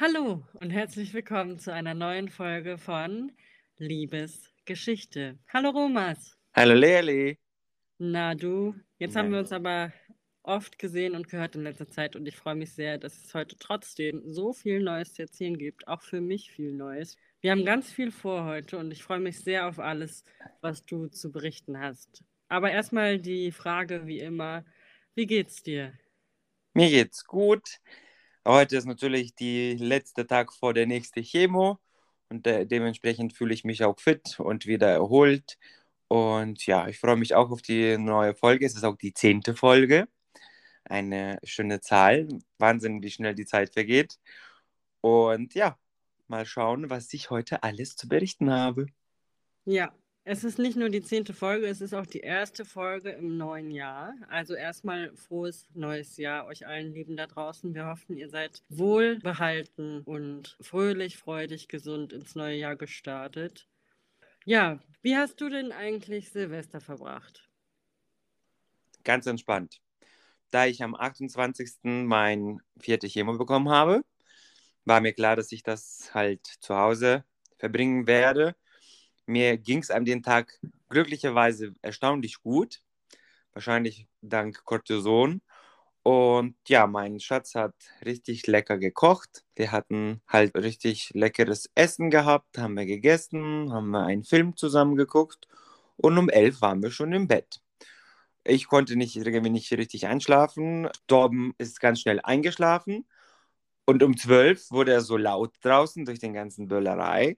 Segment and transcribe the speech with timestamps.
[0.00, 3.32] Hallo und herzlich willkommen zu einer neuen Folge von
[3.78, 5.40] Liebesgeschichte.
[5.52, 6.38] Hallo Romas.
[6.54, 7.36] Hallo Leerli.
[7.98, 9.32] Na du, jetzt haben Na.
[9.32, 9.92] wir uns aber
[10.44, 13.56] oft gesehen und gehört in letzter Zeit und ich freue mich sehr, dass es heute
[13.58, 17.16] trotzdem so viel Neues zu erzählen gibt, auch für mich viel Neues.
[17.40, 20.24] Wir haben ganz viel vor heute und ich freue mich sehr auf alles,
[20.60, 22.22] was du zu berichten hast.
[22.46, 24.64] Aber erstmal die Frage wie immer,
[25.16, 25.92] wie geht's dir?
[26.72, 27.80] Mir geht's gut.
[28.48, 31.78] Heute ist natürlich der letzte Tag vor der nächsten Chemo
[32.30, 35.58] und de dementsprechend fühle ich mich auch fit und wieder erholt.
[36.08, 38.64] Und ja, ich freue mich auch auf die neue Folge.
[38.64, 40.08] Es ist auch die zehnte Folge.
[40.84, 42.26] Eine schöne Zahl.
[42.56, 44.18] Wahnsinn, wie schnell die Zeit vergeht.
[45.02, 45.78] Und ja,
[46.26, 48.86] mal schauen, was ich heute alles zu berichten habe.
[49.66, 49.92] Ja,
[50.28, 53.70] es ist nicht nur die zehnte Folge, es ist auch die erste Folge im neuen
[53.70, 54.14] Jahr.
[54.28, 57.74] Also erstmal frohes neues Jahr euch allen Lieben da draußen.
[57.74, 63.68] Wir hoffen, ihr seid wohlbehalten und fröhlich, freudig, gesund ins neue Jahr gestartet.
[64.44, 67.48] Ja, wie hast du denn eigentlich Silvester verbracht?
[69.04, 69.80] Ganz entspannt.
[70.50, 72.04] Da ich am 28.
[72.04, 74.02] mein vierte Chemo bekommen habe,
[74.84, 77.24] war mir klar, dass ich das halt zu Hause
[77.56, 78.54] verbringen werde.
[79.28, 82.80] Mir ging es an dem Tag glücklicherweise erstaunlich gut.
[83.52, 85.42] Wahrscheinlich dank Cortison.
[86.02, 87.74] Und ja, mein Schatz hat
[88.06, 89.44] richtig lecker gekocht.
[89.54, 94.96] Wir hatten halt richtig leckeres Essen gehabt, haben wir gegessen, haben wir einen Film zusammen
[94.96, 95.46] geguckt
[95.98, 97.60] und um elf waren wir schon im Bett.
[98.44, 100.88] Ich konnte nicht, irgendwie nicht richtig einschlafen.
[101.06, 103.06] Torben ist ganz schnell eingeschlafen
[103.84, 107.36] und um zwölf wurde er so laut draußen durch den ganzen Böllerei.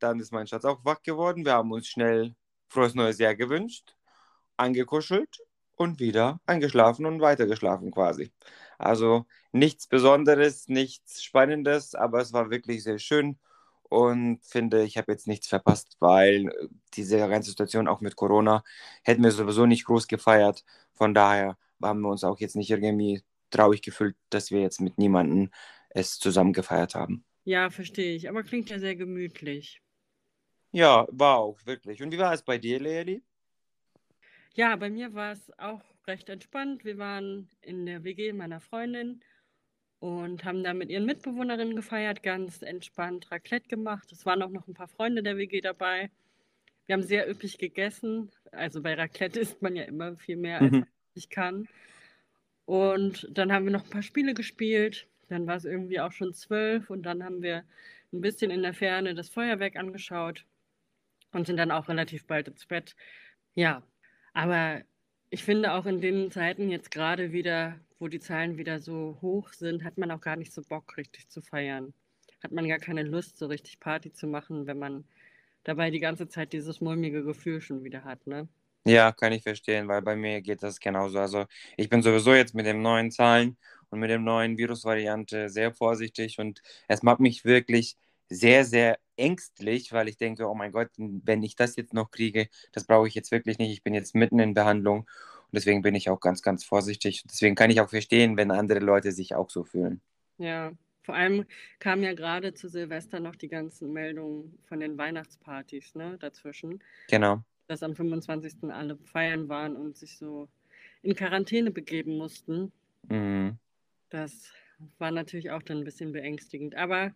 [0.00, 1.44] Dann ist mein Schatz auch wach geworden.
[1.44, 2.34] Wir haben uns schnell
[2.68, 3.96] frohes neues Jahr gewünscht,
[4.56, 5.38] angekuschelt
[5.76, 8.32] und wieder eingeschlafen und weitergeschlafen quasi.
[8.78, 13.38] Also nichts Besonderes, nichts Spannendes, aber es war wirklich sehr schön
[13.84, 16.50] und finde, ich habe jetzt nichts verpasst, weil
[16.94, 18.62] diese ganze Situation auch mit Corona
[19.02, 20.64] hätten wir sowieso nicht groß gefeiert.
[20.94, 24.98] Von daher haben wir uns auch jetzt nicht irgendwie traurig gefühlt, dass wir jetzt mit
[24.98, 25.50] niemandem
[25.90, 27.24] es zusammen gefeiert haben.
[27.44, 29.82] Ja, verstehe ich, aber klingt ja sehr gemütlich.
[30.72, 32.02] Ja, war auch wirklich.
[32.02, 33.22] Und wie war es bei dir, Leili?
[34.54, 36.84] Ja, bei mir war es auch recht entspannt.
[36.84, 39.22] Wir waren in der WG meiner Freundin
[40.00, 44.12] und haben da mit ihren Mitbewohnerinnen gefeiert, ganz entspannt Raclette gemacht.
[44.12, 46.10] Es waren auch noch ein paar Freunde der WG dabei.
[46.86, 48.32] Wir haben sehr üppig gegessen.
[48.52, 50.86] Also bei Raclette isst man ja immer viel mehr, als Mhm.
[51.14, 51.68] ich kann.
[52.66, 55.08] Und dann haben wir noch ein paar Spiele gespielt.
[55.28, 57.64] Dann war es irgendwie auch schon zwölf und dann haben wir
[58.12, 60.46] ein bisschen in der Ferne das Feuerwerk angeschaut
[61.32, 62.96] und sind dann auch relativ bald ins Bett.
[63.54, 63.82] Ja,
[64.32, 64.82] aber
[65.30, 69.52] ich finde auch in den Zeiten jetzt gerade wieder, wo die Zahlen wieder so hoch
[69.52, 71.94] sind, hat man auch gar nicht so Bock, richtig zu feiern.
[72.42, 75.04] Hat man gar keine Lust, so richtig Party zu machen, wenn man
[75.64, 78.48] dabei die ganze Zeit dieses mulmige Gefühl schon wieder hat, ne?
[78.86, 81.18] Ja, kann ich verstehen, weil bei mir geht das genauso.
[81.18, 81.44] Also
[81.76, 83.58] ich bin sowieso jetzt mit den neuen Zahlen
[83.90, 87.96] und mit der neuen Virusvariante sehr vorsichtig und es macht mich wirklich
[88.30, 92.48] sehr, sehr ängstlich, weil ich denke, oh mein Gott, wenn ich das jetzt noch kriege,
[92.72, 93.72] das brauche ich jetzt wirklich nicht.
[93.72, 95.08] Ich bin jetzt mitten in Behandlung und
[95.52, 97.22] deswegen bin ich auch ganz, ganz vorsichtig.
[97.30, 100.00] Deswegen kann ich auch verstehen, wenn andere Leute sich auch so fühlen.
[100.38, 100.72] Ja,
[101.02, 101.44] vor allem
[101.78, 107.42] kamen ja gerade zu Silvester noch die ganzen Meldungen von den Weihnachtspartys, ne, dazwischen, Genau.
[107.66, 108.70] dass am 25.
[108.70, 110.48] alle feiern waren und sich so
[111.02, 112.72] in Quarantäne begeben mussten.
[113.08, 113.58] Mhm.
[114.10, 114.52] Das
[114.98, 116.74] war natürlich auch dann ein bisschen beängstigend.
[116.76, 117.12] Aber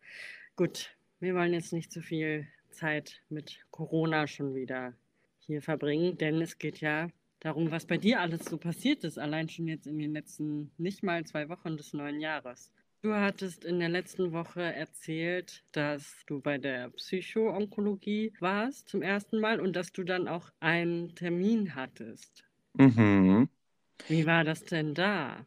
[0.56, 0.91] gut,
[1.24, 4.92] wir wollen jetzt nicht zu viel Zeit mit Corona schon wieder
[5.38, 7.08] hier verbringen, denn es geht ja
[7.40, 11.02] darum, was bei dir alles so passiert ist, allein schon jetzt in den letzten nicht
[11.02, 12.70] mal zwei Wochen des neuen Jahres.
[13.00, 19.40] Du hattest in der letzten Woche erzählt, dass du bei der Psychoonkologie warst zum ersten
[19.40, 22.44] Mal und dass du dann auch einen Termin hattest.
[22.75, 23.49] Mhm.
[24.08, 25.46] Wie war das denn da?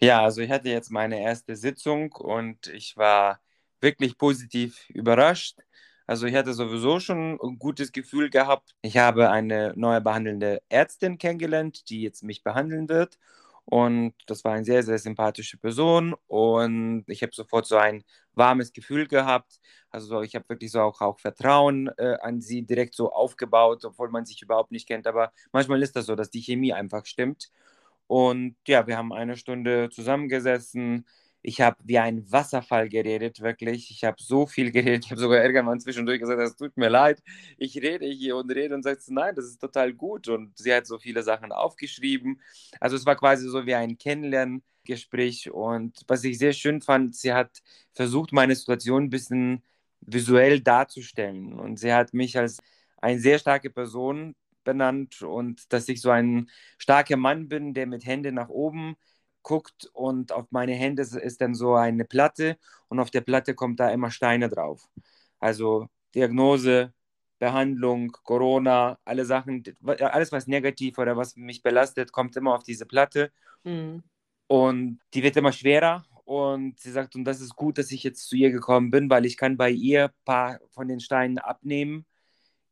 [0.00, 3.40] Ja, also ich hatte jetzt meine erste Sitzung und ich war
[3.82, 5.58] wirklich positiv überrascht.
[6.06, 8.74] Also ich hatte sowieso schon ein gutes Gefühl gehabt.
[8.82, 13.18] Ich habe eine neue behandelnde Ärztin kennengelernt, die jetzt mich behandeln wird.
[13.64, 16.14] Und das war eine sehr, sehr sympathische Person.
[16.26, 19.60] Und ich habe sofort so ein warmes Gefühl gehabt.
[19.90, 24.10] Also ich habe wirklich so auch, auch Vertrauen äh, an sie direkt so aufgebaut, obwohl
[24.10, 25.06] man sich überhaupt nicht kennt.
[25.06, 27.50] Aber manchmal ist das so, dass die Chemie einfach stimmt.
[28.06, 31.06] Und ja, wir haben eine Stunde zusammengesessen.
[31.42, 33.90] Ich habe wie ein Wasserfall geredet, wirklich.
[33.90, 35.04] Ich habe so viel geredet.
[35.06, 37.22] Ich habe sogar irgendwann zwischendurch gesagt, es tut mir leid.
[37.58, 40.28] Ich rede hier und rede und sagt, nein, das ist total gut.
[40.28, 42.40] Und sie hat so viele Sachen aufgeschrieben.
[42.80, 45.50] Also es war quasi so wie ein Kennenlerngespräch.
[45.50, 47.62] Und was ich sehr schön fand, sie hat
[47.92, 49.62] versucht, meine Situation ein bisschen
[50.00, 51.54] visuell darzustellen.
[51.54, 52.58] Und sie hat mich als
[53.00, 54.34] eine sehr starke Person
[54.64, 56.48] benannt und dass ich so ein
[56.78, 58.96] starker Mann bin, der mit Händen nach oben
[59.42, 62.56] guckt und auf meine Hände ist dann so eine Platte
[62.88, 64.88] und auf der Platte kommt da immer Steine drauf.
[65.38, 66.92] Also Diagnose,
[67.38, 72.86] Behandlung, Corona, alle Sachen, alles was negativ oder was mich belastet, kommt immer auf diese
[72.86, 73.32] Platte.
[73.64, 74.02] Mhm.
[74.46, 78.28] Und die wird immer schwerer und sie sagt, und das ist gut, dass ich jetzt
[78.28, 82.06] zu ihr gekommen bin, weil ich kann bei ihr ein paar von den Steinen abnehmen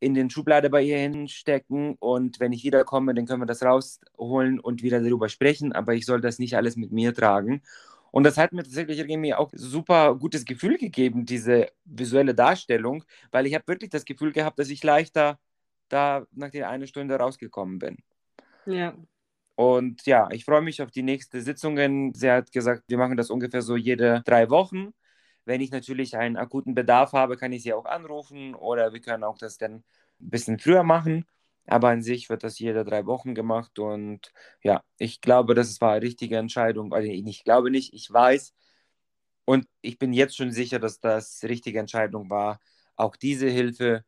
[0.00, 4.58] in den Schublade bei ihr hinstecken und wenn ich wiederkomme, dann können wir das rausholen
[4.58, 7.62] und wieder darüber sprechen, aber ich soll das nicht alles mit mir tragen.
[8.10, 13.46] Und das hat mir tatsächlich irgendwie auch super gutes Gefühl gegeben, diese visuelle Darstellung, weil
[13.46, 15.38] ich habe wirklich das Gefühl gehabt, dass ich leichter
[15.88, 17.98] da nach der einen Stunde rausgekommen bin.
[18.66, 18.94] Ja.
[19.54, 22.14] Und ja, ich freue mich auf die nächste Sitzungen.
[22.14, 24.94] Sie hat gesagt, wir machen das ungefähr so jede drei Wochen.
[25.44, 29.24] Wenn ich natürlich einen akuten Bedarf habe, kann ich sie auch anrufen oder wir können
[29.24, 29.84] auch das dann ein
[30.30, 31.26] bisschen früher machen.
[31.66, 34.32] Aber an sich wird das jede drei Wochen gemacht und
[34.62, 36.92] ja, ich glaube, das war eine richtige Entscheidung.
[36.92, 38.54] Also ich glaube nicht, ich weiß
[39.44, 42.60] und ich bin jetzt schon sicher, dass das die richtige Entscheidung war,
[42.96, 44.04] auch diese Hilfe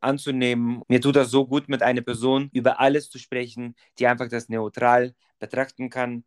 [0.00, 0.82] anzunehmen.
[0.88, 4.48] Mir tut das so gut, mit einer Person über alles zu sprechen, die einfach das
[4.48, 6.24] neutral betrachten kann,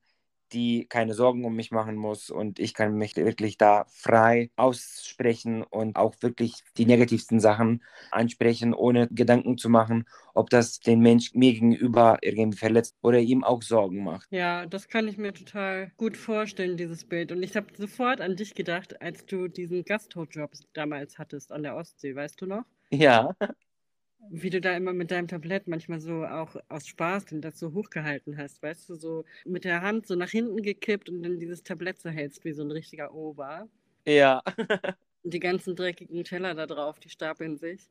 [0.53, 5.63] die keine Sorgen um mich machen muss und ich kann mich wirklich da frei aussprechen
[5.63, 11.33] und auch wirklich die negativsten Sachen ansprechen, ohne Gedanken zu machen, ob das den Mensch
[11.33, 14.29] mir gegenüber irgendwie verletzt oder ihm auch Sorgen macht.
[14.31, 17.31] Ja, das kann ich mir total gut vorstellen, dieses Bild.
[17.31, 21.75] Und ich habe sofort an dich gedacht, als du diesen Gasthochjob damals hattest an der
[21.77, 22.65] Ostsee, weißt du noch?
[22.91, 23.33] Ja.
[24.29, 27.73] Wie du da immer mit deinem Tablett manchmal so auch aus Spaß denn das so
[27.73, 31.63] hochgehalten hast, weißt du, so mit der Hand so nach hinten gekippt und dann dieses
[31.63, 33.67] Tablett so hältst wie so ein richtiger Ober.
[34.05, 34.41] Ja.
[35.23, 37.89] und die ganzen dreckigen Teller da drauf, die stapeln sich.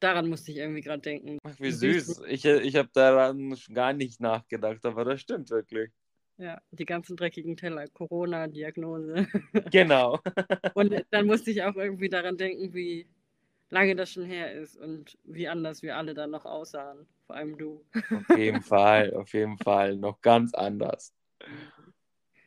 [0.00, 1.38] Daran musste ich irgendwie gerade denken.
[1.42, 2.22] Ach, wie süß.
[2.28, 5.90] Ich, ich habe daran gar nicht nachgedacht, aber das stimmt wirklich.
[6.36, 9.26] Ja, die ganzen dreckigen Teller, Corona-Diagnose.
[9.72, 10.20] Genau.
[10.74, 13.08] und dann musste ich auch irgendwie daran denken, wie
[13.70, 17.06] lange das schon her ist und wie anders wir alle dann noch aussahen.
[17.26, 17.84] Vor allem du.
[18.10, 19.96] Auf jeden Fall, auf jeden Fall.
[19.96, 21.12] Noch ganz anders.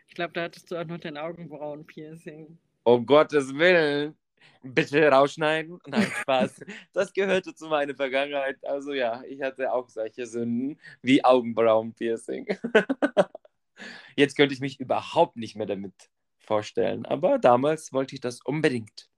[0.07, 2.57] Ich glaube, da hattest du auch noch dein Augenbrauen-Piercing.
[2.83, 4.15] Um Gottes Willen.
[4.63, 5.79] Bitte rausschneiden.
[5.88, 6.65] Nein, Spaß.
[6.94, 8.57] Das gehörte zu meiner Vergangenheit.
[8.65, 12.47] Also ja, ich hatte auch solche Sünden wie Augenbrauen-Piercing.
[14.15, 15.94] Jetzt könnte ich mich überhaupt nicht mehr damit
[16.39, 17.06] vorstellen.
[17.06, 19.11] Aber damals wollte ich das unbedingt.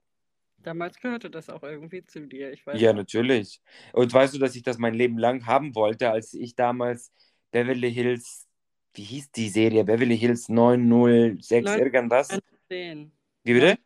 [0.64, 2.92] Damals gehörte das auch irgendwie zu dir, ich weiß Ja, noch.
[2.92, 3.60] natürlich.
[3.92, 7.12] Und weißt du, dass ich das mein Leben lang haben wollte, als ich damals
[7.52, 8.48] Beverly Hills,
[8.94, 9.84] wie hieß die Serie?
[9.84, 12.40] Beverly Hills 906 9, irgendwas?
[12.68, 13.12] 210.
[13.44, 13.78] Wie bitte?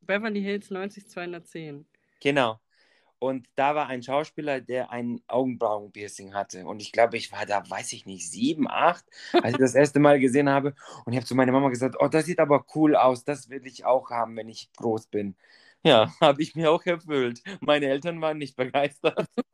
[0.00, 1.86] Beverly Hills 90210.
[2.20, 2.60] Genau.
[3.20, 6.66] Und da war ein Schauspieler, der ein Augenbrauenpiercing hatte.
[6.66, 9.04] Und ich glaube, ich war da, weiß ich nicht, sieben, acht,
[9.40, 10.74] als ich das erste Mal gesehen habe.
[11.06, 13.24] Und ich habe zu meiner Mama gesagt, oh, das sieht aber cool aus.
[13.24, 15.36] Das will ich auch haben, wenn ich groß bin.
[15.84, 17.42] Ja, habe ich mir auch erfüllt.
[17.60, 19.26] Meine Eltern waren nicht begeistert.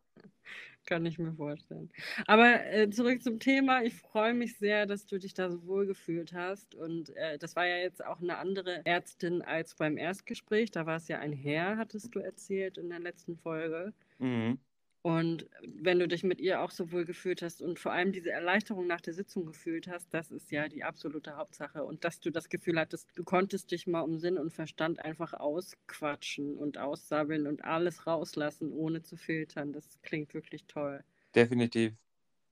[0.86, 1.90] Kann ich mir vorstellen.
[2.26, 3.82] Aber äh, zurück zum Thema.
[3.82, 6.74] Ich freue mich sehr, dass du dich da so wohl gefühlt hast.
[6.74, 10.70] Und äh, das war ja jetzt auch eine andere Ärztin als beim Erstgespräch.
[10.72, 13.94] Da war es ja ein Herr, hattest du erzählt in der letzten Folge.
[14.18, 14.58] Mhm.
[15.04, 18.30] Und wenn du dich mit ihr auch so wohl gefühlt hast und vor allem diese
[18.30, 21.84] Erleichterung nach der Sitzung gefühlt hast, das ist ja die absolute Hauptsache.
[21.84, 25.34] Und dass du das Gefühl hattest, du konntest dich mal um Sinn und Verstand einfach
[25.34, 31.04] ausquatschen und aussabbeln und alles rauslassen, ohne zu filtern, das klingt wirklich toll.
[31.34, 31.92] Definitiv.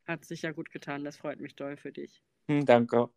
[0.04, 2.22] Hat sich ja gut getan, das freut mich doll für dich.
[2.48, 3.08] Hm, danke.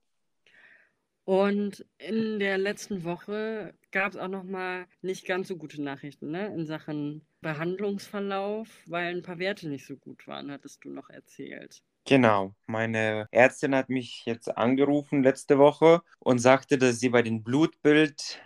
[1.25, 6.31] Und in der letzten Woche gab es auch noch mal nicht ganz so gute Nachrichten
[6.31, 6.53] ne?
[6.53, 11.83] in Sachen Behandlungsverlauf, weil ein paar Werte nicht so gut waren, hattest du noch erzählt.
[12.07, 17.43] Genau, meine Ärztin hat mich jetzt angerufen letzte Woche und sagte, dass sie bei dem
[17.43, 18.41] Blutbild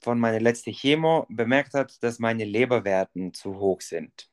[0.00, 4.28] von meiner letzten Chemo bemerkt hat, dass meine Leberwerten zu hoch sind.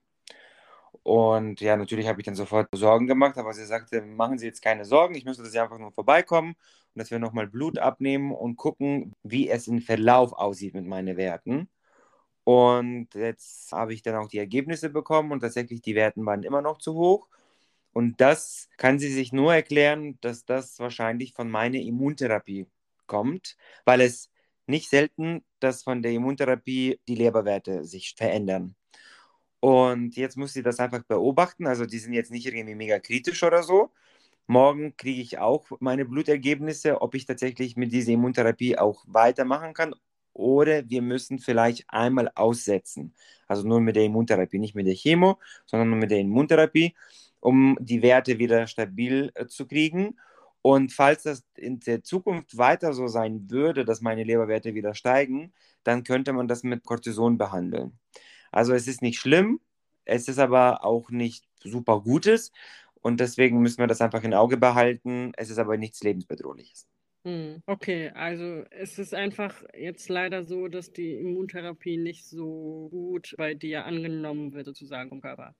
[1.03, 4.61] Und ja, natürlich habe ich dann sofort Sorgen gemacht, aber sie sagte, machen Sie jetzt
[4.63, 8.31] keine Sorgen, ich möchte, dass Sie einfach nur vorbeikommen und dass wir nochmal Blut abnehmen
[8.31, 11.69] und gucken, wie es im Verlauf aussieht mit meinen Werten.
[12.49, 16.63] Und jetzt habe ich dann auch die Ergebnisse bekommen und tatsächlich die Werten waren immer
[16.63, 17.27] noch zu hoch.
[17.93, 22.65] Und das kann sie sich nur erklären, dass das wahrscheinlich von meiner Immuntherapie
[23.05, 24.31] kommt, weil es
[24.65, 28.75] nicht selten, dass von der Immuntherapie die Leberwerte sich verändern.
[29.59, 31.67] Und jetzt muss sie das einfach beobachten.
[31.67, 33.91] Also die sind jetzt nicht irgendwie mega kritisch oder so.
[34.47, 39.93] Morgen kriege ich auch meine Blutergebnisse, ob ich tatsächlich mit dieser Immuntherapie auch weitermachen kann.
[40.39, 43.13] Oder wir müssen vielleicht einmal aussetzen.
[43.47, 46.95] Also nur mit der Immuntherapie, nicht mit der Chemo, sondern nur mit der Immuntherapie,
[47.41, 50.17] um die Werte wieder stabil äh, zu kriegen.
[50.61, 55.51] Und falls das in der Zukunft weiter so sein würde, dass meine Leberwerte wieder steigen,
[55.83, 57.99] dann könnte man das mit Cortison behandeln.
[58.51, 59.59] Also es ist nicht schlimm,
[60.05, 62.53] es ist aber auch nicht super Gutes
[63.01, 65.33] und deswegen müssen wir das einfach im Auge behalten.
[65.35, 66.87] Es ist aber nichts lebensbedrohliches.
[67.25, 73.35] Hm, okay, also es ist einfach jetzt leider so, dass die Immuntherapie nicht so gut
[73.37, 75.53] bei dir angenommen wird, sozusagen im Körper.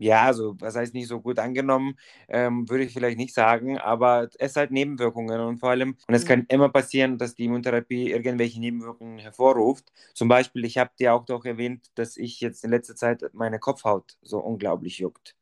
[0.00, 1.98] Ja, also was heißt nicht so gut angenommen,
[2.28, 6.24] ähm, würde ich vielleicht nicht sagen, aber es hat Nebenwirkungen und vor allem, und es
[6.24, 6.28] mhm.
[6.28, 9.92] kann immer passieren, dass die Immuntherapie irgendwelche Nebenwirkungen hervorruft.
[10.14, 13.58] Zum Beispiel, ich habe dir auch doch erwähnt, dass ich jetzt in letzter Zeit meine
[13.58, 15.34] Kopfhaut so unglaublich juckt.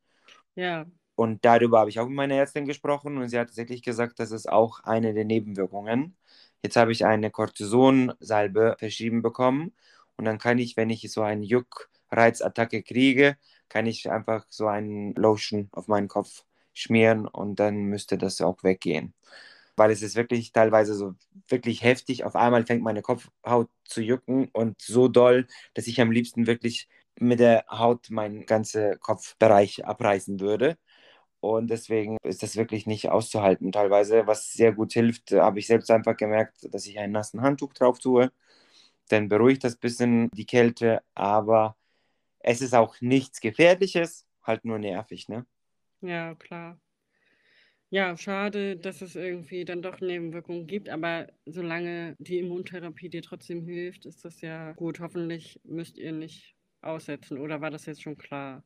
[0.57, 0.87] Ja.
[1.17, 4.33] Und darüber habe ich auch mit meiner Ärztin gesprochen und sie hat tatsächlich gesagt, das
[4.33, 6.17] ist auch eine der Nebenwirkungen.
[6.63, 9.75] Jetzt habe ich eine Cortisonsalbe verschrieben bekommen
[10.17, 13.37] und dann kann ich, wenn ich so eine Juckreizattacke kriege,
[13.69, 16.45] kann ich einfach so einen Lotion auf meinen Kopf
[16.75, 19.15] schmieren und dann müsste das auch weggehen.
[19.77, 21.15] Weil es ist wirklich teilweise so
[21.49, 22.25] wirklich heftig.
[22.25, 26.89] Auf einmal fängt meine Kopfhaut zu jucken und so doll, dass ich am liebsten wirklich
[27.21, 30.77] mit der Haut meinen ganzen Kopfbereich abreißen würde.
[31.55, 33.73] Und deswegen ist das wirklich nicht auszuhalten.
[33.73, 37.73] Teilweise, was sehr gut hilft, habe ich selbst einfach gemerkt, dass ich einen nassen Handtuch
[37.75, 38.31] drauf tue.
[39.09, 41.77] Dann beruhigt das ein bisschen die Kälte, aber
[42.41, 45.47] es ist auch nichts Gefährliches, halt nur nervig, ne?
[46.03, 46.79] Ja, klar.
[47.91, 53.65] Ja, schade, dass es irgendwie dann doch Nebenwirkungen gibt, aber solange die Immuntherapie dir trotzdem
[53.65, 54.99] hilft, ist das ja gut.
[55.01, 58.65] Hoffentlich müsst ihr nicht aussetzen, oder war das jetzt schon klar?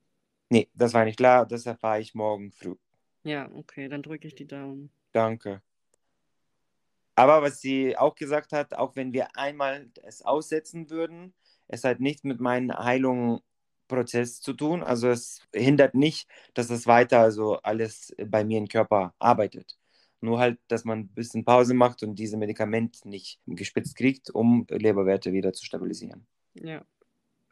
[0.50, 2.75] Nee, das war nicht klar, das erfahre ich morgen früh.
[3.23, 4.90] Ja, okay, dann drücke ich die Daumen.
[5.12, 5.62] Danke.
[7.14, 11.35] Aber was sie auch gesagt hat, auch wenn wir einmal es aussetzen würden,
[11.69, 13.40] es hat nichts mit meinen Heilungen
[13.87, 14.83] Prozess zu tun.
[14.83, 19.76] Also es hindert nicht, dass es weiter also alles bei mir im Körper arbeitet.
[20.23, 24.66] Nur halt, dass man ein bisschen Pause macht und diese Medikament nicht gespitzt kriegt, um
[24.69, 26.26] Leberwerte wieder zu stabilisieren.
[26.54, 26.85] Ja.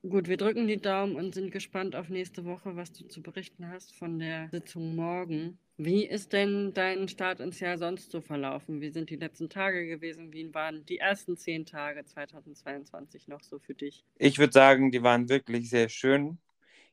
[0.02, 3.68] Gut, wir drücken die Daumen und sind gespannt auf nächste Woche, was du zu berichten
[3.68, 5.58] hast von der Sitzung morgen.
[5.76, 8.80] Wie ist denn dein Start ins Jahr sonst so verlaufen?
[8.80, 10.32] Wie sind die letzten Tage gewesen?
[10.32, 14.04] Wie waren die ersten zehn Tage 2022 noch so für dich?
[14.18, 16.38] Ich würde sagen, die waren wirklich sehr schön.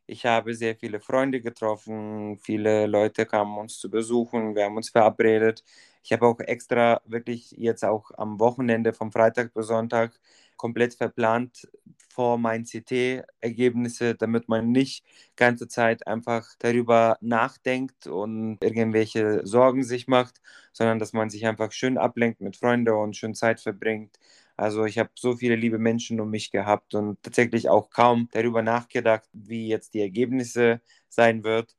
[0.07, 4.89] Ich habe sehr viele Freunde getroffen, viele Leute kamen uns zu besuchen, wir haben uns
[4.89, 5.63] verabredet.
[6.03, 10.19] Ich habe auch extra wirklich jetzt auch am Wochenende vom Freitag bis Sonntag
[10.57, 11.67] komplett verplant
[12.09, 20.07] vor meinen CT-Ergebnisse, damit man nicht ganze Zeit einfach darüber nachdenkt und irgendwelche Sorgen sich
[20.07, 24.17] macht, sondern dass man sich einfach schön ablenkt mit Freunden und schön Zeit verbringt.
[24.57, 28.61] Also ich habe so viele liebe Menschen um mich gehabt und tatsächlich auch kaum darüber
[28.61, 31.75] nachgedacht, wie jetzt die Ergebnisse sein wird.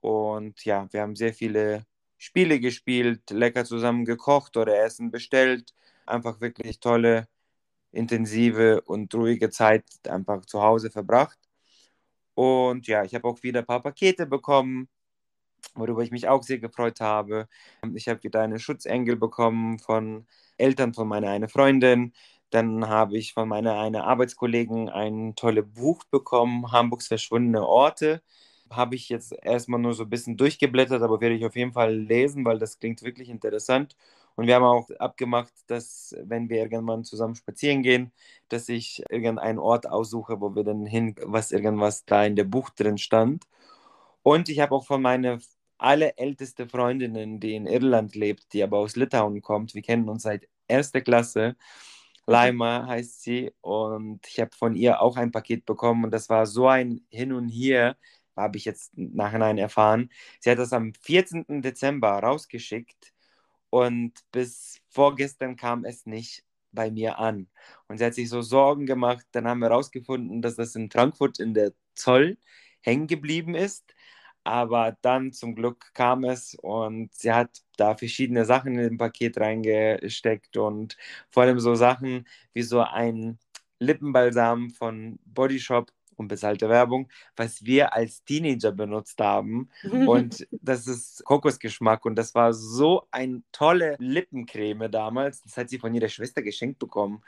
[0.00, 1.86] Und ja, wir haben sehr viele
[2.18, 5.74] Spiele gespielt, lecker zusammen gekocht oder Essen bestellt.
[6.06, 7.28] Einfach wirklich tolle
[7.92, 11.38] intensive und ruhige Zeit einfach zu Hause verbracht.
[12.34, 14.88] Und ja, ich habe auch wieder ein paar Pakete bekommen,
[15.74, 17.48] worüber ich mich auch sehr gefreut habe.
[17.94, 20.26] Ich habe wieder eine Schutzengel bekommen von
[20.58, 22.12] Eltern von meiner eine Freundin.
[22.50, 28.22] Dann habe ich von meiner eine Arbeitskollegen ein tolles Buch bekommen, Hamburgs verschwundene Orte.
[28.70, 31.94] Habe ich jetzt erstmal nur so ein bisschen durchgeblättert, aber werde ich auf jeden Fall
[31.96, 33.96] lesen, weil das klingt wirklich interessant.
[34.40, 38.10] Und wir haben auch abgemacht, dass wenn wir irgendwann zusammen spazieren gehen,
[38.48, 42.70] dass ich irgendeinen Ort aussuche, wo wir dann hin, was irgendwas da in der Buch
[42.70, 43.44] drin stand.
[44.22, 45.40] Und ich habe auch von meiner
[45.76, 49.74] allerälteste Freundin, die in Irland lebt, die aber aus Litauen kommt.
[49.74, 51.56] Wir kennen uns seit erster Klasse.
[52.24, 53.52] Laima heißt sie.
[53.60, 56.04] Und ich habe von ihr auch ein Paket bekommen.
[56.04, 57.94] Und das war so ein Hin und Her,
[58.36, 60.10] habe ich jetzt nachhinein erfahren.
[60.40, 61.60] Sie hat das am 14.
[61.60, 63.12] Dezember rausgeschickt
[63.70, 67.48] und bis vorgestern kam es nicht bei mir an.
[67.88, 69.26] Und sie hat sich so Sorgen gemacht.
[69.32, 72.38] Dann haben wir herausgefunden, dass das in Frankfurt in der Zoll
[72.82, 73.94] hängen geblieben ist.
[74.44, 79.38] Aber dann zum Glück kam es und sie hat da verschiedene Sachen in dem Paket
[79.38, 80.96] reingesteckt und
[81.30, 83.38] vor allem so Sachen wie so ein
[83.80, 89.68] Lippenbalsam von Body Shop unbezahlte Werbung, was wir als Teenager benutzt haben.
[90.06, 95.42] Und das ist Kokosgeschmack und das war so eine tolle Lippencreme damals.
[95.42, 97.22] Das hat sie von ihrer Schwester geschenkt bekommen.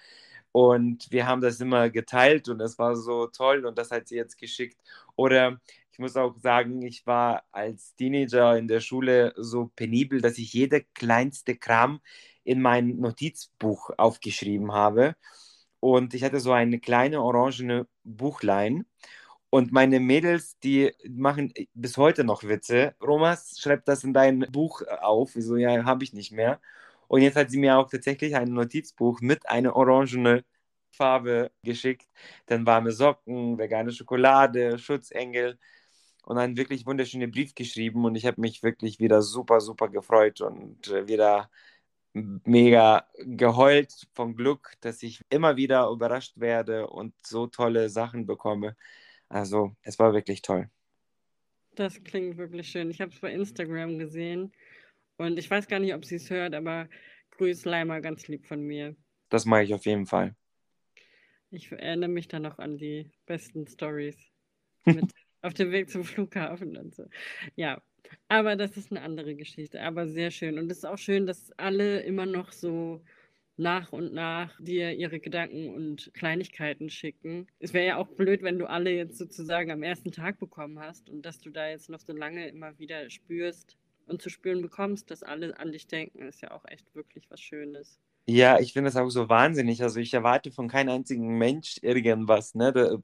[0.52, 4.16] Und wir haben das immer geteilt und das war so toll und das hat sie
[4.16, 4.76] jetzt geschickt.
[5.16, 5.58] Oder
[5.92, 10.52] ich muss auch sagen, ich war als Teenager in der Schule so penibel, dass ich
[10.52, 12.00] jede kleinste Kram
[12.44, 15.16] in mein Notizbuch aufgeschrieben habe.
[15.82, 18.86] Und ich hatte so eine kleine orangene Buchlein.
[19.50, 22.94] Und meine Mädels, die machen bis heute noch Witze.
[23.02, 25.34] Romas, schreib das in dein Buch auf.
[25.34, 26.60] Wieso, ja, habe ich nicht mehr.
[27.08, 30.42] Und jetzt hat sie mir auch tatsächlich ein Notizbuch mit einer orangenen
[30.92, 32.06] Farbe geschickt.
[32.46, 35.58] Dann warme Socken, vegane Schokolade, Schutzengel
[36.24, 38.04] und einen wirklich wunderschönen Brief geschrieben.
[38.04, 41.50] Und ich habe mich wirklich wieder super, super gefreut und äh, wieder
[42.14, 48.76] mega geheult vom Glück, dass ich immer wieder überrascht werde und so tolle Sachen bekomme.
[49.28, 50.69] Also es war wirklich toll.
[51.75, 52.90] Das klingt wirklich schön.
[52.90, 54.52] Ich habe es bei Instagram gesehen
[55.16, 56.88] und ich weiß gar nicht, ob sie es hört, aber
[57.33, 58.95] grüß Leimer ganz lieb von mir.
[59.31, 60.37] Das mache ich auf jeden Fall.
[61.50, 64.19] Ich erinnere mich dann noch an die besten Stories
[65.42, 67.07] auf dem Weg zum Flughafen und so.
[67.57, 67.83] Ja,
[68.28, 70.59] aber das ist eine andere Geschichte, aber sehr schön.
[70.59, 73.02] Und es ist auch schön, dass alle immer noch so
[73.56, 77.47] nach und nach dir ihre Gedanken und Kleinigkeiten schicken.
[77.59, 81.11] Es wäre ja auch blöd, wenn du alle jetzt sozusagen am ersten Tag bekommen hast
[81.11, 85.11] und dass du da jetzt noch so lange immer wieder spürst und zu spüren bekommst,
[85.11, 88.00] dass alle an dich denken, ist ja auch echt wirklich was Schönes.
[88.26, 89.82] Ja, ich finde das auch so wahnsinnig.
[89.82, 92.54] Also ich erwarte von keinem einzigen Mensch irgendwas.
[92.54, 92.73] Ne?
[92.73, 92.99] Da,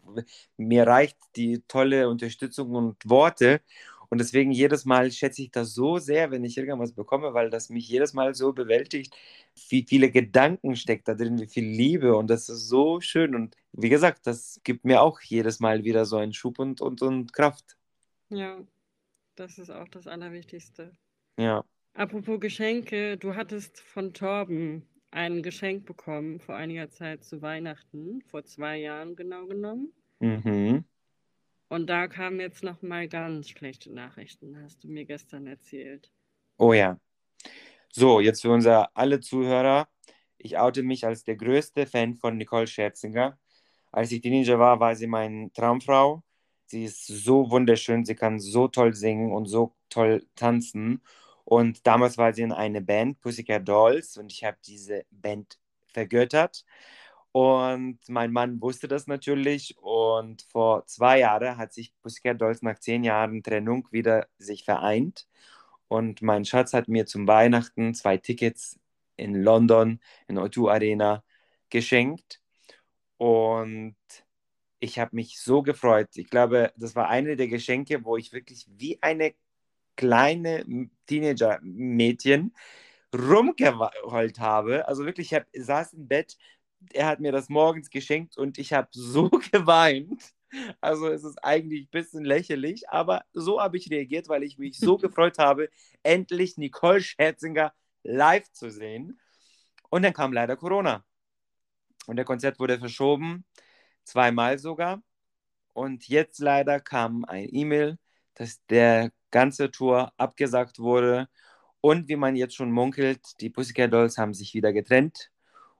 [0.56, 3.60] mir reicht die tolle Unterstützung und Worte.
[4.10, 7.68] Und deswegen jedes Mal schätze ich das so sehr, wenn ich irgendwas bekomme, weil das
[7.68, 9.14] mich jedes Mal so bewältigt,
[9.68, 13.34] wie viele Gedanken steckt da drin, wie viel Liebe und das ist so schön.
[13.34, 17.02] Und wie gesagt, das gibt mir auch jedes Mal wieder so einen Schub und, und,
[17.02, 17.76] und Kraft.
[18.30, 18.58] Ja,
[19.34, 20.92] das ist auch das Allerwichtigste.
[21.38, 21.64] Ja.
[21.94, 28.44] Apropos Geschenke, du hattest von Torben ein Geschenk bekommen vor einiger Zeit zu Weihnachten, vor
[28.44, 29.92] zwei Jahren genau genommen.
[30.20, 30.84] Mhm.
[31.68, 36.10] Und da kamen jetzt noch mal ganz schlechte Nachrichten, hast du mir gestern erzählt.
[36.58, 36.98] Oh ja.
[37.92, 39.88] So, jetzt für unsere alle Zuhörer.
[40.38, 43.38] Ich oute mich als der größte Fan von Nicole Scherzinger.
[43.92, 46.22] Als ich Teenager war, war sie meine Traumfrau.
[46.66, 51.02] Sie ist so wunderschön, sie kann so toll singen und so toll tanzen.
[51.44, 55.58] Und damals war sie in einer Band, Pussycat Dolls, und ich habe diese Band
[55.92, 56.64] vergöttert.
[57.32, 59.76] Und mein Mann wusste das natürlich.
[59.78, 65.28] Und vor zwei Jahren hat sich Pussycat Dolls nach zehn Jahren Trennung wieder sich vereint.
[65.88, 68.78] Und mein Schatz hat mir zum Weihnachten zwei Tickets
[69.16, 71.24] in London, in O2 Arena,
[71.70, 72.40] geschenkt.
[73.18, 73.96] Und
[74.80, 76.10] ich habe mich so gefreut.
[76.16, 79.34] Ich glaube, das war eine der Geschenke, wo ich wirklich wie eine
[79.96, 80.64] kleine
[81.06, 82.54] Teenager-Mädchen
[83.14, 84.86] rumgeheult habe.
[84.86, 86.36] Also wirklich, ich hab, saß im Bett
[86.92, 90.22] er hat mir das morgens geschenkt und ich habe so geweint.
[90.80, 94.78] Also es ist eigentlich ein bisschen lächerlich, aber so habe ich reagiert, weil ich mich
[94.78, 95.68] so gefreut habe,
[96.02, 99.20] endlich Nicole Scherzinger live zu sehen.
[99.90, 101.04] Und dann kam leider Corona.
[102.06, 103.44] Und der Konzert wurde verschoben,
[104.04, 105.02] zweimal sogar.
[105.74, 107.98] Und jetzt leider kam ein E-Mail,
[108.34, 111.28] dass der ganze Tour abgesagt wurde.
[111.80, 115.30] Und wie man jetzt schon munkelt, die Pussycat Dolls haben sich wieder getrennt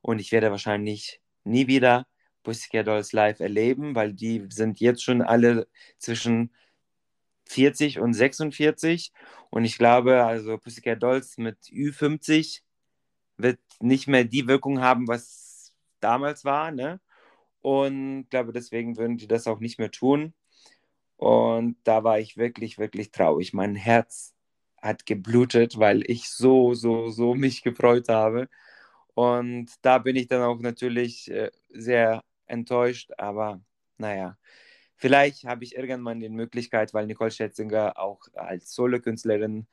[0.03, 2.07] und ich werde wahrscheinlich nie wieder
[2.43, 6.53] Pussycat Dolls live erleben, weil die sind jetzt schon alle zwischen
[7.47, 9.13] 40 und 46
[9.51, 12.63] und ich glaube, also Pussycat Dolls mit Ü50
[13.37, 17.01] wird nicht mehr die Wirkung haben, was damals war, ne?
[17.61, 20.35] Und ich glaube, deswegen würden die das auch nicht mehr tun.
[21.17, 23.53] Und da war ich wirklich, wirklich traurig.
[23.53, 24.35] Mein Herz
[24.81, 28.49] hat geblutet, weil ich so, so, so mich gefreut habe.
[29.19, 33.61] Und da bin ich dann auch natürlich äh, sehr enttäuscht, aber
[33.97, 34.39] naja,
[34.97, 39.67] vielleicht habe ich irgendwann die Möglichkeit, weil Nicole Schätzinger auch als Solokünstlerin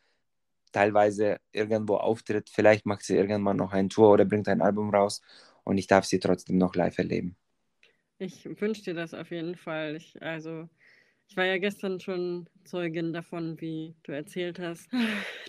[0.72, 5.22] teilweise irgendwo auftritt, vielleicht macht sie irgendwann noch ein Tour oder bringt ein Album raus
[5.64, 7.38] und ich darf sie trotzdem noch live erleben.
[8.18, 9.96] Ich wünsche dir das auf jeden Fall.
[9.96, 10.70] Ich, also
[11.28, 14.90] ich war ja gestern schon Zeugin davon, wie du erzählt hast.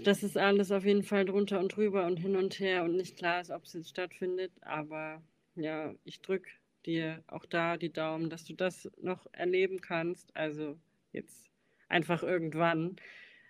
[0.02, 3.16] Das ist alles auf jeden Fall drunter und drüber und hin und her und nicht
[3.16, 4.52] klar ist, ob es jetzt stattfindet.
[4.62, 5.22] Aber
[5.54, 6.50] ja, ich drücke
[6.86, 10.34] dir auch da die Daumen, dass du das noch erleben kannst.
[10.36, 10.78] Also
[11.12, 11.50] jetzt
[11.88, 12.96] einfach irgendwann.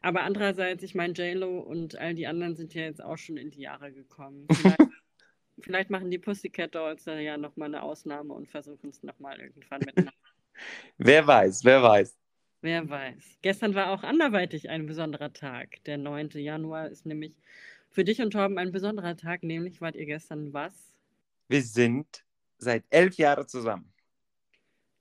[0.03, 3.51] Aber andererseits, ich meine, JLo und all die anderen sind ja jetzt auch schon in
[3.51, 4.47] die Jahre gekommen.
[4.51, 4.81] Vielleicht,
[5.59, 9.81] vielleicht machen die Pussycat Dolls da ja nochmal eine Ausnahme und versuchen es nochmal irgendwann
[9.81, 10.13] miteinander.
[10.99, 12.17] Wer weiß, wer weiß.
[12.61, 13.39] Wer weiß.
[13.41, 15.83] Gestern war auch anderweitig ein besonderer Tag.
[15.85, 16.39] Der 9.
[16.39, 17.33] Januar ist nämlich
[17.91, 19.43] für dich und Torben ein besonderer Tag.
[19.43, 20.75] Nämlich wart ihr gestern was?
[21.49, 22.25] Wir sind
[22.59, 23.93] seit elf Jahren zusammen.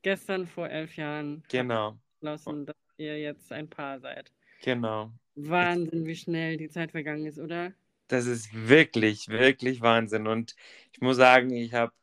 [0.04, 4.32] Gestern vor elf Jahren Genau, beschlossen, dass ihr jetzt ein Paar seid.
[4.62, 5.14] genau.
[5.38, 7.74] Wahnsinn, wie schnell die Zeit vergangen ist, oder?
[8.08, 10.28] Das ist wirklich, wirklich Wahnsinn.
[10.28, 10.56] Und
[10.92, 11.94] ich muss sagen, ich habe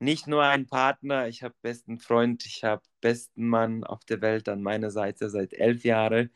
[0.00, 4.48] nicht nur einen Partner, ich habe besten Freund, ich habe besten Mann auf der Welt
[4.48, 6.30] an meiner Seite seit elf Jahren.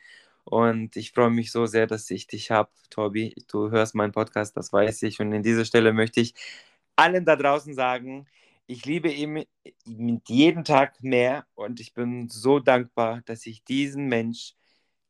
[0.45, 3.35] Und ich freue mich so sehr, dass ich dich habe, Tobi.
[3.49, 5.21] Du hörst meinen Podcast, das weiß ich.
[5.21, 6.35] Und an dieser Stelle möchte ich
[6.97, 8.27] allen da draußen sagen,
[8.67, 9.45] ich liebe ihn
[9.87, 14.55] mit jedem Tag mehr und ich bin so dankbar, dass ich diesen Mensch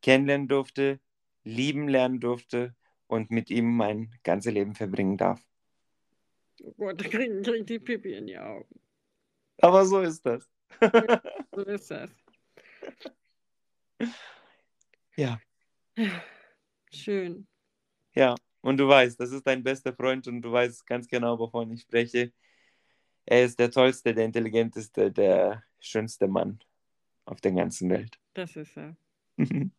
[0.02, 1.00] kennenlernen durfte,
[1.44, 2.74] lieben lernen durfte
[3.06, 5.40] und mit ihm mein ganzes Leben verbringen darf.
[6.62, 8.80] Oh Gott, da kriegen krieg die Pipi in die Augen.
[9.58, 10.48] Aber so ist das.
[11.52, 12.10] So ist das.
[15.16, 15.40] ja,
[16.92, 17.46] Schön.
[18.14, 18.34] ja.
[18.60, 21.82] Und du weißt, das ist dein bester Freund und du weißt ganz genau, wovon ich
[21.82, 22.32] spreche.
[23.26, 26.58] Er ist der tollste, der intelligenteste, der schönste Mann
[27.26, 28.18] auf der ganzen Welt.
[28.32, 28.96] Das ist er.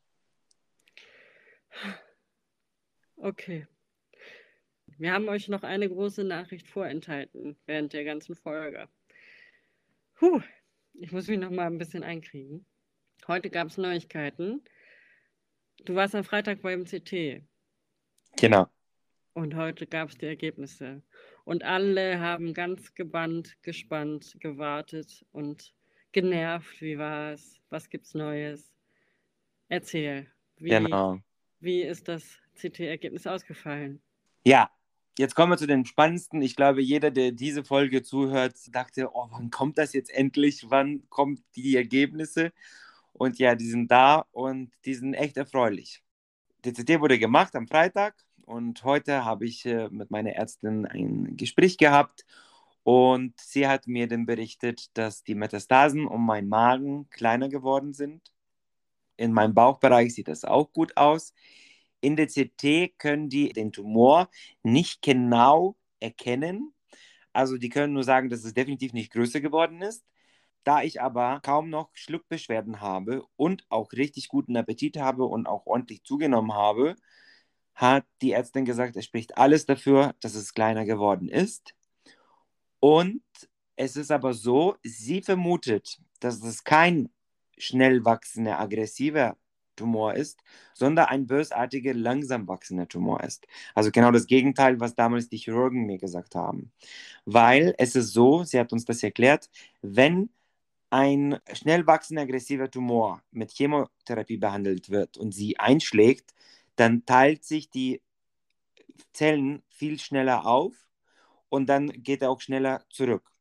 [3.18, 3.66] Okay.
[4.98, 8.88] Wir haben euch noch eine große Nachricht vorenthalten während der ganzen Folge.
[10.16, 10.42] Puh,
[10.94, 12.66] ich muss mich noch mal ein bisschen einkriegen.
[13.28, 14.64] Heute gab es Neuigkeiten.
[15.84, 17.44] Du warst am Freitag beim CT
[18.38, 18.68] genau.
[19.34, 21.02] und heute gab es die Ergebnisse.
[21.44, 25.74] Und alle haben ganz gebannt, gespannt, gewartet und
[26.14, 26.82] genervt.
[26.82, 27.60] Wie war es?
[27.70, 28.74] Was gibt's Neues?
[29.68, 30.32] Erzähl.
[30.58, 31.20] Wie, Genau.
[31.60, 34.02] wie ist das CT-Ergebnis ausgefallen?
[34.46, 34.70] Ja,
[35.18, 36.42] jetzt kommen wir zu den spannendsten.
[36.42, 40.66] Ich glaube, jeder, der diese Folge zuhört, dachte, oh, wann kommt das jetzt endlich?
[40.70, 42.52] Wann kommen die Ergebnisse?
[43.14, 46.04] Und ja, die sind da und die sind echt erfreulich.
[46.66, 51.38] Die CT wurde gemacht am Freitag und heute habe ich äh, mit meiner Ärztin ein
[51.38, 52.26] Gespräch gehabt
[52.84, 58.32] und sie hat mir dann berichtet, dass die Metastasen um meinen Magen kleiner geworden sind.
[59.18, 61.34] In meinem Bauchbereich sieht das auch gut aus.
[62.06, 64.30] In der CT können die den Tumor
[64.62, 66.72] nicht genau erkennen.
[67.34, 70.06] Also die können nur sagen, dass es definitiv nicht größer geworden ist.
[70.64, 75.66] Da ich aber kaum noch Schluckbeschwerden habe und auch richtig guten Appetit habe und auch
[75.66, 76.96] ordentlich zugenommen habe,
[77.74, 81.74] hat die Ärztin gesagt, es spricht alles dafür, dass es kleiner geworden ist.
[82.80, 83.24] Und
[83.78, 87.10] es ist aber so, sie vermutet, dass es kein
[87.58, 89.36] schnell wachsender, aggressiver
[89.76, 90.40] Tumor ist,
[90.74, 93.48] sondern ein bösartiger, langsam wachsender Tumor ist.
[93.74, 96.72] Also genau das Gegenteil, was damals die Chirurgen mir gesagt haben.
[97.26, 99.50] Weil es ist so, sie hat uns das erklärt,
[99.82, 100.30] wenn
[100.90, 106.34] ein schnell wachsender, aggressiver Tumor mit Chemotherapie behandelt wird und sie einschlägt,
[106.78, 108.02] dann teilt sich die
[109.14, 110.74] Zellen viel schneller auf
[111.50, 113.35] und dann geht er auch schneller zurück.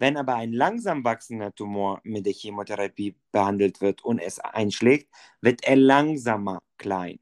[0.00, 5.62] Wenn aber ein langsam wachsender Tumor mit der Chemotherapie behandelt wird und es einschlägt, wird
[5.62, 7.20] er langsamer klein.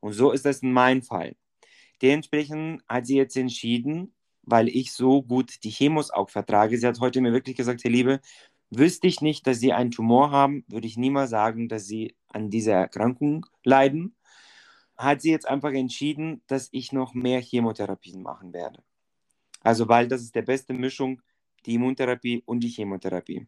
[0.00, 1.34] Und so ist das in meinem Fall.
[2.00, 7.00] Dementsprechend hat sie jetzt entschieden, weil ich so gut die Chemos auch vertrage, sie hat
[7.00, 8.20] heute mir wirklich gesagt, Herr Liebe,
[8.70, 12.50] wüsste ich nicht, dass Sie einen Tumor haben, würde ich niemals sagen, dass Sie an
[12.50, 14.16] dieser Erkrankung leiden.
[14.96, 18.82] Hat sie jetzt einfach entschieden, dass ich noch mehr Chemotherapien machen werde.
[19.60, 21.20] Also, weil das ist der beste Mischung,
[21.66, 23.46] die Immuntherapie und die Chemotherapie.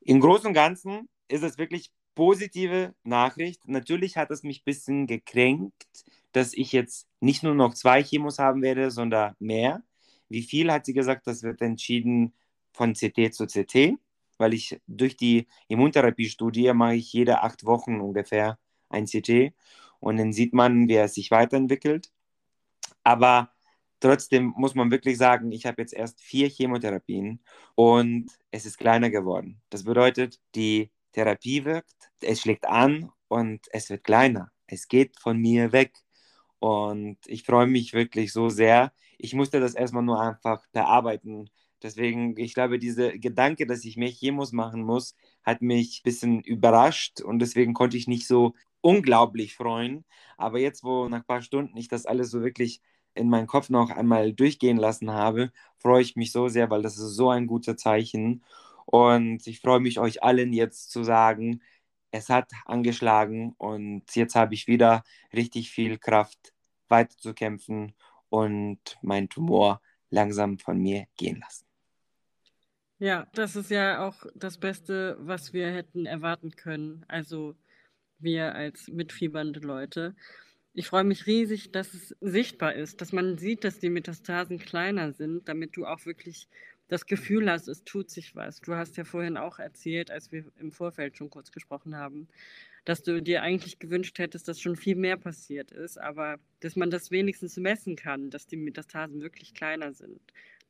[0.00, 3.66] Im Großen und Ganzen ist es wirklich positive Nachricht.
[3.66, 5.86] Natürlich hat es mich ein bisschen gekränkt,
[6.32, 9.82] dass ich jetzt nicht nur noch zwei Chemos haben werde, sondern mehr.
[10.28, 12.34] Wie viel hat sie gesagt, das wird entschieden
[12.72, 13.98] von CT zu CT,
[14.38, 19.52] weil ich durch die Immuntherapiestudie mache ich jede acht Wochen ungefähr ein CT
[20.00, 22.10] und dann sieht man, wie er sich weiterentwickelt.
[23.04, 23.53] Aber
[24.04, 27.40] trotzdem muss man wirklich sagen, ich habe jetzt erst vier Chemotherapien
[27.74, 29.62] und es ist kleiner geworden.
[29.70, 34.50] Das bedeutet, die Therapie wirkt, es schlägt an und es wird kleiner.
[34.66, 35.94] Es geht von mir weg.
[36.58, 38.92] Und ich freue mich wirklich so sehr.
[39.18, 41.48] Ich musste das erstmal nur einfach bearbeiten.
[41.82, 46.40] Deswegen, ich glaube, dieser Gedanke, dass ich mehr Chemos machen muss, hat mich ein bisschen
[46.42, 50.04] überrascht und deswegen konnte ich nicht so unglaublich freuen.
[50.36, 52.80] Aber jetzt, wo nach ein paar Stunden ich das alles so wirklich
[53.14, 56.98] in meinen Kopf noch einmal durchgehen lassen habe, freue ich mich so sehr, weil das
[56.98, 58.44] ist so ein guter Zeichen.
[58.86, 61.62] Und ich freue mich, euch allen jetzt zu sagen,
[62.10, 66.52] es hat angeschlagen und jetzt habe ich wieder richtig viel Kraft
[66.88, 67.94] weiterzukämpfen
[68.28, 71.66] und meinen Tumor langsam von mir gehen lassen.
[72.98, 77.04] Ja, das ist ja auch das Beste, was wir hätten erwarten können.
[77.08, 77.56] Also
[78.18, 80.14] wir als mitfiebernde Leute.
[80.76, 85.12] Ich freue mich riesig, dass es sichtbar ist, dass man sieht, dass die Metastasen kleiner
[85.12, 86.48] sind, damit du auch wirklich
[86.88, 88.60] das Gefühl hast, es tut sich was.
[88.60, 92.28] Du hast ja vorhin auch erzählt, als wir im Vorfeld schon kurz gesprochen haben,
[92.84, 96.90] dass du dir eigentlich gewünscht hättest, dass schon viel mehr passiert ist, aber dass man
[96.90, 100.20] das wenigstens messen kann, dass die Metastasen wirklich kleiner sind.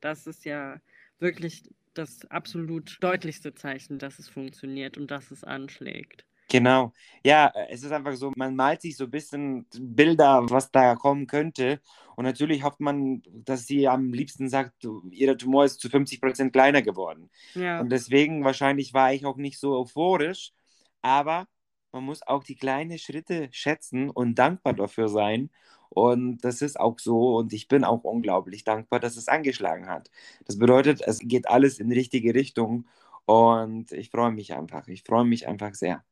[0.01, 0.81] Das ist ja
[1.19, 1.63] wirklich
[1.95, 6.25] das absolut deutlichste Zeichen, dass es funktioniert und dass es anschlägt.
[6.49, 6.93] Genau.
[7.23, 10.95] Ja, äh, es ist einfach so, man malt sich so ein bisschen Bilder, was da
[10.95, 11.81] kommen könnte.
[12.15, 14.73] Und natürlich hofft man, dass sie am liebsten sagt,
[15.11, 17.29] ihre Tumor ist zu 50 Prozent kleiner geworden.
[17.55, 17.79] Ja.
[17.81, 20.53] Und deswegen wahrscheinlich war ich auch nicht so euphorisch.
[21.01, 21.47] Aber
[21.91, 25.49] man muss auch die kleinen Schritte schätzen und dankbar dafür sein.
[25.89, 27.37] Und das ist auch so.
[27.37, 30.11] Und ich bin auch unglaublich dankbar, dass es angeschlagen hat.
[30.45, 32.87] Das bedeutet, es geht alles in die richtige Richtung.
[33.25, 34.87] Und ich freue mich einfach.
[34.87, 36.03] Ich freue mich einfach sehr.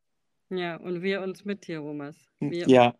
[0.50, 2.16] Ja, und wir uns mit dir, Romas.
[2.40, 2.94] Hm, wir ja.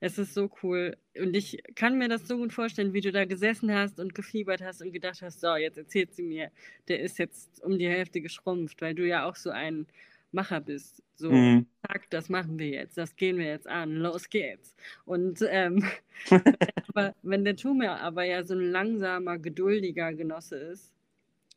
[0.00, 0.96] Es ist so cool.
[1.20, 4.62] Und ich kann mir das so gut vorstellen, wie du da gesessen hast und gefiebert
[4.62, 6.50] hast und gedacht hast, so, jetzt erzählt sie mir,
[6.88, 9.86] der ist jetzt um die Hälfte geschrumpft, weil du ja auch so ein
[10.32, 11.02] Macher bist.
[11.16, 11.66] So, mhm.
[12.10, 14.76] das machen wir jetzt, das gehen wir jetzt an, los geht's.
[15.04, 15.84] Und ähm,
[16.88, 20.92] aber wenn der Tumor aber ja so ein langsamer, geduldiger Genosse ist,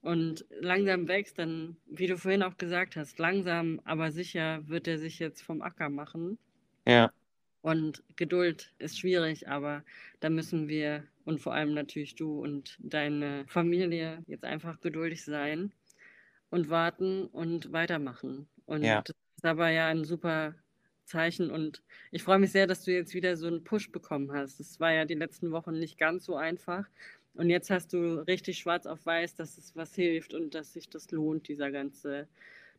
[0.02, 4.98] und langsam wächst, dann, wie du vorhin auch gesagt hast, langsam, aber sicher wird er
[4.98, 6.38] sich jetzt vom Acker machen.
[6.88, 7.12] Ja.
[7.62, 9.84] Und Geduld ist schwierig, aber
[10.20, 15.72] da müssen wir und vor allem natürlich du und deine Familie jetzt einfach geduldig sein
[16.50, 18.48] und warten und weitermachen.
[18.66, 19.04] Und ja.
[19.04, 20.56] das ist aber ja ein super
[21.06, 24.60] Zeichen und ich freue mich sehr, dass du jetzt wieder so einen Push bekommen hast.
[24.60, 26.88] Es war ja die letzten Wochen nicht ganz so einfach,
[27.36, 30.89] und jetzt hast du richtig schwarz auf weiß, dass es was hilft und dass sich
[30.89, 32.28] das lohnt, dieser ganze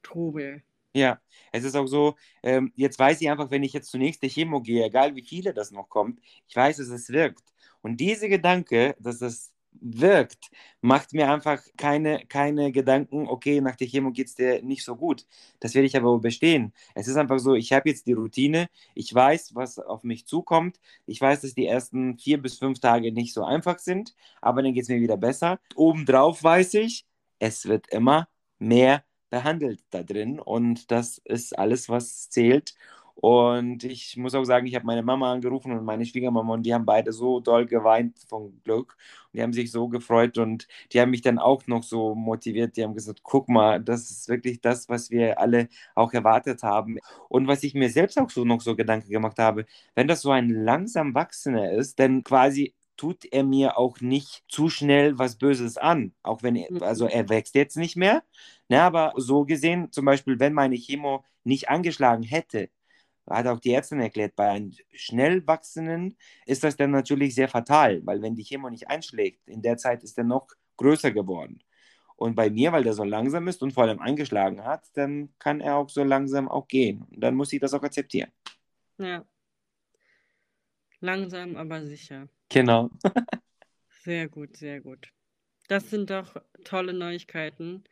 [0.02, 0.62] Trubel.
[0.94, 1.20] Ja,
[1.52, 4.60] es ist auch so, ähm, jetzt weiß ich einfach, wenn ich jetzt zunächst der Chemo
[4.60, 7.42] gehe, egal wie viele das noch kommt, ich weiß, dass es wirkt.
[7.80, 13.86] Und dieser Gedanke, dass es wirkt, macht mir einfach keine, keine Gedanken, okay, nach der
[13.88, 15.26] Chemo geht es dir nicht so gut.
[15.60, 16.72] Das werde ich aber überstehen.
[16.94, 20.78] Es ist einfach so, ich habe jetzt die Routine, ich weiß, was auf mich zukommt.
[21.06, 24.72] Ich weiß, dass die ersten vier bis fünf Tage nicht so einfach sind, aber dann
[24.74, 25.58] geht es mir wieder besser.
[25.74, 27.06] Obendrauf weiß ich,
[27.38, 32.74] es wird immer mehr behandelt da drin und das ist alles, was zählt.
[33.14, 36.74] Und ich muss auch sagen, ich habe meine Mama angerufen und meine Schwiegermama und die
[36.74, 38.96] haben beide so doll geweint vom Glück.
[39.26, 42.76] Und die haben sich so gefreut und die haben mich dann auch noch so motiviert.
[42.76, 46.98] Die haben gesagt, guck mal, das ist wirklich das, was wir alle auch erwartet haben.
[47.28, 50.30] Und was ich mir selbst auch so noch so Gedanken gemacht habe, wenn das so
[50.30, 55.76] ein langsam Wachsender ist, dann quasi tut er mir auch nicht zu schnell was Böses
[55.78, 56.14] an.
[56.22, 56.82] Auch wenn er, mhm.
[56.82, 58.22] also er wächst jetzt nicht mehr.
[58.68, 62.70] Ne, aber so gesehen, zum Beispiel, wenn meine Chemo nicht angeschlagen hätte,
[63.28, 68.04] hat auch die Ärztin erklärt, bei einem schnell wachsenden ist das dann natürlich sehr fatal,
[68.04, 71.62] weil wenn die Chemo nicht einschlägt, in der Zeit ist er noch größer geworden.
[72.16, 75.60] Und bei mir, weil der so langsam ist und vor allem eingeschlagen hat, dann kann
[75.60, 77.02] er auch so langsam auch gehen.
[77.10, 78.30] Und dann muss ich das auch akzeptieren.
[78.98, 79.24] Ja.
[81.00, 82.28] Langsam, aber sicher.
[82.48, 82.90] Genau.
[84.04, 85.12] sehr gut, sehr gut.
[85.66, 87.82] Das sind doch tolle Neuigkeiten.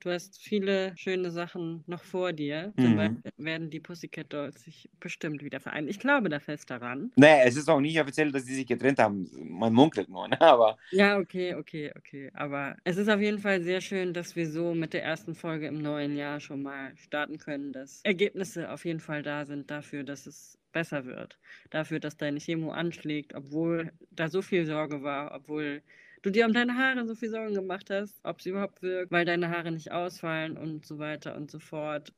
[0.00, 2.72] Du hast viele schöne Sachen noch vor dir.
[2.76, 2.96] Zum mhm.
[2.96, 5.88] Beispiel werden die Pussycat Dolls sich bestimmt wieder vereinen.
[5.88, 7.12] Ich glaube da fest daran.
[7.16, 9.28] Nee, es ist auch nicht offiziell, dass sie sich getrennt haben.
[9.34, 10.40] Man munkelt nur, ne?
[10.40, 10.78] aber.
[10.90, 12.30] Ja, okay, okay, okay.
[12.32, 15.66] Aber es ist auf jeden Fall sehr schön, dass wir so mit der ersten Folge
[15.66, 20.02] im neuen Jahr schon mal starten können, dass Ergebnisse auf jeden Fall da sind dafür,
[20.02, 21.38] dass es besser wird.
[21.68, 25.82] Dafür, dass deine Chemo anschlägt, obwohl da so viel Sorge war, obwohl
[26.22, 29.24] du dir um deine Haare so viel Sorgen gemacht hast, ob sie überhaupt wirkt, weil
[29.24, 32.12] deine Haare nicht ausfallen und so weiter und so fort.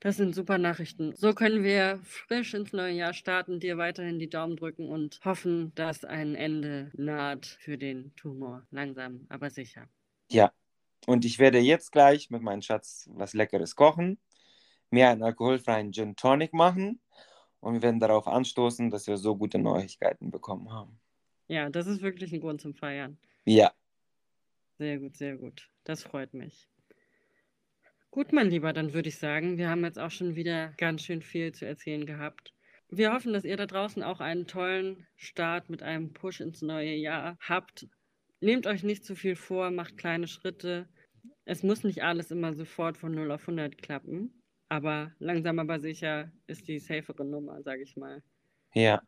[0.00, 1.14] Das sind super Nachrichten.
[1.14, 5.72] So können wir frisch ins neue Jahr starten, dir weiterhin die Daumen drücken und hoffen,
[5.76, 8.66] dass ein Ende naht für den Tumor.
[8.72, 9.86] Langsam, aber sicher.
[10.28, 10.52] Ja,
[11.06, 14.18] und ich werde jetzt gleich mit meinem Schatz was Leckeres kochen,
[14.90, 17.00] mir einen alkoholfreien Gin Tonic machen
[17.60, 20.98] und wir werden darauf anstoßen, dass wir so gute Neuigkeiten bekommen haben.
[21.48, 23.18] Ja, das ist wirklich ein Grund zum Feiern.
[23.44, 23.72] Ja.
[24.78, 25.68] Sehr gut, sehr gut.
[25.84, 26.68] Das freut mich.
[28.10, 31.22] Gut, mein Lieber, dann würde ich sagen, wir haben jetzt auch schon wieder ganz schön
[31.22, 32.52] viel zu erzählen gehabt.
[32.88, 36.94] Wir hoffen, dass ihr da draußen auch einen tollen Start mit einem Push ins neue
[36.94, 37.88] Jahr habt.
[38.40, 40.88] Nehmt euch nicht zu viel vor, macht kleine Schritte.
[41.46, 46.30] Es muss nicht alles immer sofort von 0 auf 100 klappen, aber langsam aber sicher
[46.46, 48.22] ist die safere Nummer, sage ich mal.
[48.74, 49.02] Ja.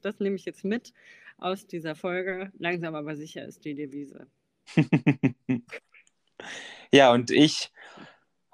[0.00, 0.94] Das nehme ich jetzt mit
[1.40, 2.52] aus dieser Folge.
[2.58, 4.26] Langsam aber sicher ist die Devise.
[6.92, 7.70] Ja, und ich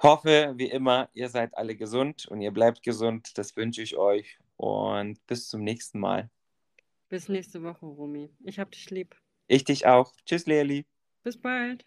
[0.02, 3.38] hoffe, wie immer, ihr seid alle gesund und ihr bleibt gesund.
[3.38, 4.38] Das wünsche ich euch.
[4.56, 6.30] Und bis zum nächsten Mal.
[7.08, 8.30] Bis nächste Woche, Romy.
[8.44, 9.16] Ich hab dich lieb.
[9.46, 10.12] Ich dich auch.
[10.26, 10.86] Tschüss, Leli.
[11.22, 11.86] Bis bald.